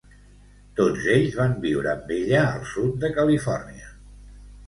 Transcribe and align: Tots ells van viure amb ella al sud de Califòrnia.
Tots 0.77 1.03
ells 1.15 1.35
van 1.41 1.51
viure 1.65 1.91
amb 1.91 2.09
ella 2.17 2.41
al 2.55 2.65
sud 2.71 2.97
de 3.05 3.13
Califòrnia. 3.19 3.93